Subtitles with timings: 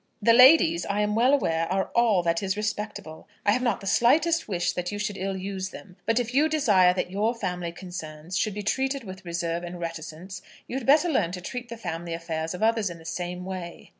[0.23, 3.27] "]"The ladies, I am well aware, are all that is respectable.
[3.45, 5.95] I have not the slightest wish that you should ill use them.
[6.07, 10.41] But if you desire that your family concerns should be treated with reserve and reticence,
[10.65, 13.89] you had better learn to treat the family affairs of others in the same way."